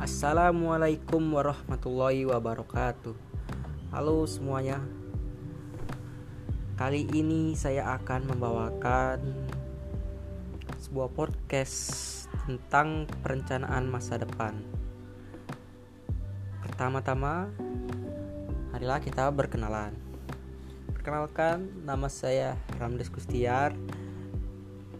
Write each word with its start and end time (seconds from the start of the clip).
Assalamualaikum 0.00 1.20
warahmatullahi 1.28 2.24
wabarakatuh. 2.24 3.12
Halo 3.92 4.24
semuanya. 4.24 4.80
Kali 6.80 7.04
ini 7.12 7.52
saya 7.52 8.00
akan 8.00 8.32
membawakan 8.32 9.20
sebuah 10.80 11.12
podcast 11.12 11.76
tentang 12.48 13.12
perencanaan 13.20 13.92
masa 13.92 14.16
depan. 14.16 14.56
Pertama-tama, 16.64 17.52
marilah 18.72 19.04
kita 19.04 19.28
berkenalan. 19.28 19.92
Perkenalkan, 20.96 21.84
nama 21.84 22.08
saya 22.08 22.56
Ramdes 22.80 23.12
Kustiar 23.12 23.76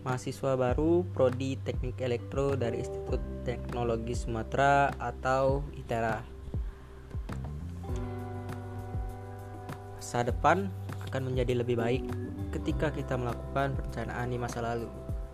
mahasiswa 0.04 0.56
baru 0.56 1.04
Prodi 1.12 1.56
Teknik 1.60 2.00
Elektro 2.00 2.56
dari 2.56 2.84
Institut 2.84 3.20
Teknologi 3.50 4.14
Sumatera 4.14 4.94
atau 4.94 5.66
ITERA. 5.74 6.22
Masa 9.98 10.22
depan 10.22 10.70
akan 11.10 11.34
menjadi 11.34 11.58
lebih 11.58 11.74
baik 11.74 12.06
ketika 12.54 12.94
kita 12.94 13.18
melakukan 13.18 13.74
perencanaan 13.74 14.30
di 14.30 14.38
masa 14.38 14.62
lalu. 14.62 14.86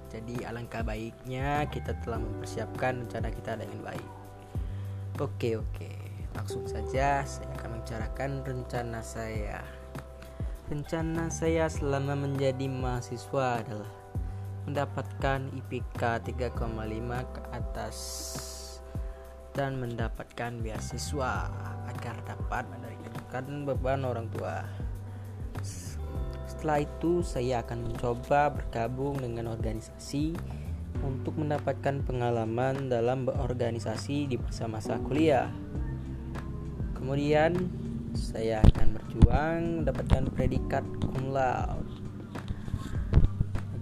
Jadi 0.09 0.49
alangkah 0.49 0.81
baiknya 0.81 1.69
kita 1.69 1.93
telah 2.01 2.17
mempersiapkan 2.17 3.05
rencana 3.05 3.29
kita 3.29 3.61
dengan 3.61 3.85
baik. 3.85 4.09
Oke 5.21 5.61
oke, 5.61 5.93
langsung 6.33 6.65
saja 6.65 7.21
saya 7.21 7.49
akan 7.61 7.69
membicarakan 7.77 8.31
rencana 8.49 9.01
saya. 9.05 9.61
Rencana 10.73 11.29
saya 11.29 11.69
selama 11.69 12.17
menjadi 12.17 12.65
mahasiswa 12.65 13.61
adalah 13.61 13.93
mendapatkan 14.67 15.47
IPK 15.55 16.03
3,5 16.27 16.59
ke 17.31 17.41
atas 17.55 17.97
dan 19.55 19.79
mendapatkan 19.79 20.59
beasiswa 20.61 21.49
agar 21.89 22.19
dapat 22.27 22.67
meringankan 22.75 23.63
beban 23.63 24.03
orang 24.03 24.27
tua. 24.35 24.67
Setelah 26.45 26.83
itu 26.83 27.23
saya 27.23 27.63
akan 27.63 27.89
mencoba 27.89 28.53
bergabung 28.53 29.23
dengan 29.23 29.55
organisasi 29.55 30.35
untuk 31.01 31.39
mendapatkan 31.39 32.03
pengalaman 32.03 32.91
dalam 32.91 33.23
berorganisasi 33.23 34.27
di 34.29 34.37
masa-masa 34.37 34.99
kuliah. 34.99 35.47
Kemudian 36.99 37.55
saya 38.19 38.65
akan 38.67 38.99
berjuang 38.99 39.63
mendapatkan 39.85 40.25
predikat 40.35 40.83
cum 40.99 41.31
laude 41.31 42.06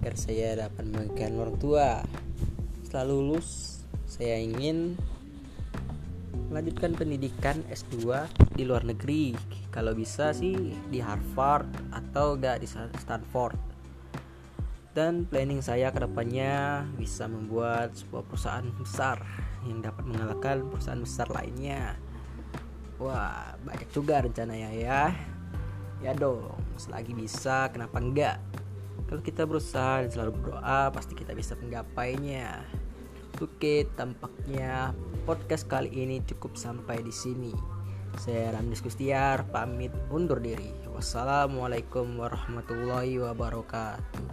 agar 0.05 0.21
saya 0.21 0.69
dapat 0.69 0.85
memberikan 0.85 1.33
orang 1.41 1.57
tua. 1.57 2.05
Setelah 2.85 3.09
lulus, 3.09 3.81
saya 4.05 4.37
ingin 4.37 4.93
melanjutkan 6.53 6.93
pendidikan 6.93 7.65
S2 7.73 8.29
di 8.53 8.69
luar 8.69 8.85
negeri. 8.85 9.33
Kalau 9.73 9.97
bisa 9.97 10.29
sih 10.29 10.77
di 10.93 11.01
Harvard 11.01 11.65
atau 11.89 12.37
gak 12.37 12.61
di 12.61 12.69
Stanford. 12.69 13.57
Dan 14.93 15.25
planning 15.25 15.65
saya 15.65 15.89
ke 15.89 15.97
depannya 15.97 16.85
bisa 17.01 17.25
membuat 17.25 17.97
sebuah 17.97 18.29
perusahaan 18.29 18.69
besar 18.77 19.17
yang 19.65 19.81
dapat 19.81 20.05
mengalahkan 20.05 20.69
perusahaan 20.69 21.01
besar 21.01 21.33
lainnya. 21.33 21.97
Wah, 23.01 23.57
banyak 23.57 23.89
juga 23.89 24.21
rencananya 24.21 24.69
ya. 24.69 25.09
Ya 26.05 26.13
dong, 26.13 26.53
selagi 26.77 27.17
bisa, 27.17 27.73
kenapa 27.73 27.97
enggak? 27.97 28.37
Kalau 29.05 29.21
kita 29.21 29.45
berusaha 29.45 30.01
dan 30.01 30.09
selalu 30.09 30.31
berdoa, 30.41 30.89
pasti 30.89 31.13
kita 31.13 31.37
bisa 31.37 31.53
menggapainya. 31.61 32.65
Oke, 33.37 33.85
tampaknya 33.93 34.97
podcast 35.29 35.69
kali 35.69 35.91
ini 35.93 36.25
cukup 36.25 36.57
sampai 36.57 37.05
di 37.05 37.13
sini. 37.13 37.53
Saya 38.15 38.55
Ramdis 38.55 38.81
Kustiar, 38.81 39.45
pamit 39.51 39.91
undur 40.09 40.39
diri. 40.39 40.71
Wassalamualaikum 40.95 42.15
warahmatullahi 42.15 43.19
wabarakatuh. 43.19 44.24